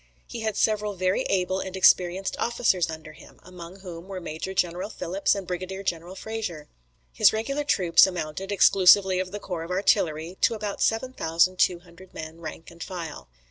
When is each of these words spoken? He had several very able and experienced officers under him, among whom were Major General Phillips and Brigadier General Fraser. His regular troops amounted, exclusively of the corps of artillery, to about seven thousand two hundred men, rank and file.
He 0.25 0.39
had 0.39 0.57
several 0.57 0.95
very 0.95 1.21
able 1.29 1.59
and 1.59 1.77
experienced 1.77 2.35
officers 2.39 2.89
under 2.89 3.11
him, 3.13 3.39
among 3.43 3.81
whom 3.81 4.07
were 4.07 4.19
Major 4.19 4.51
General 4.55 4.89
Phillips 4.89 5.35
and 5.35 5.45
Brigadier 5.45 5.83
General 5.83 6.15
Fraser. 6.15 6.67
His 7.13 7.31
regular 7.31 7.63
troops 7.63 8.07
amounted, 8.07 8.51
exclusively 8.51 9.19
of 9.19 9.31
the 9.31 9.39
corps 9.39 9.61
of 9.61 9.69
artillery, 9.69 10.39
to 10.41 10.55
about 10.55 10.81
seven 10.81 11.13
thousand 11.13 11.59
two 11.59 11.81
hundred 11.81 12.15
men, 12.15 12.41
rank 12.41 12.71
and 12.71 12.81
file. 12.81 13.29